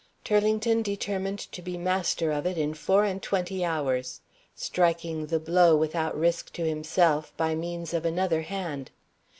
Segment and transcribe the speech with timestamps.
[0.25, 4.19] Turlington determined to be master of it in four and twenty hours
[4.55, 8.89] striking the blow, without risk to himself, by means of another hand.